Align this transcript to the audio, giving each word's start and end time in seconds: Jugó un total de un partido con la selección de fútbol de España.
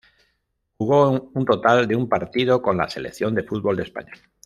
Jugó 0.79 1.29
un 1.35 1.45
total 1.45 1.87
de 1.87 1.95
un 1.95 2.09
partido 2.09 2.59
con 2.59 2.75
la 2.77 2.89
selección 2.89 3.35
de 3.35 3.43
fútbol 3.43 3.77
de 3.77 3.83
España. 3.83 4.13